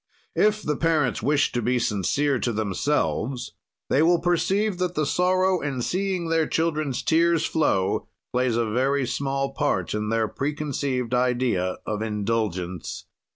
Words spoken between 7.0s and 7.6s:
tears